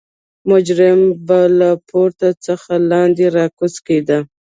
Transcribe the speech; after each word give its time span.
مجرم 0.49 1.01
به 1.27 1.39
له 1.59 1.69
پورته 1.89 2.27
څخه 2.45 2.71
لاندې 2.91 3.25
راګوزار 3.37 3.81
کېده. 3.87 4.19